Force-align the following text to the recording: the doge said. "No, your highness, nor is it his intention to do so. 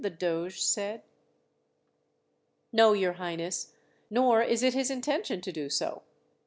the 0.03 0.09
doge 0.09 0.59
said. 0.63 1.03
"No, 2.73 2.93
your 2.93 3.13
highness, 3.21 3.75
nor 4.09 4.41
is 4.41 4.63
it 4.63 4.73
his 4.73 4.89
intention 4.89 5.41
to 5.41 5.51
do 5.51 5.69
so. 5.69 6.01